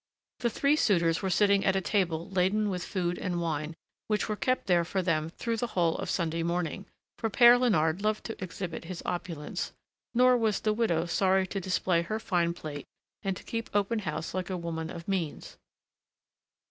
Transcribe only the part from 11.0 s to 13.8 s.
sorry to display her fine plate and to keep